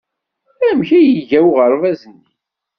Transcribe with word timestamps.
Amek 0.67 0.89
ay 0.97 1.05
iga 1.19 1.39
uɣerbaz-nni? 1.47 2.27